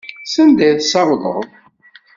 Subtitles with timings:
[0.33, 1.41] Sanda i tessawḍeḍ?